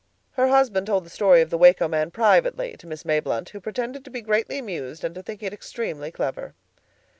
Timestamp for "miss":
2.87-3.03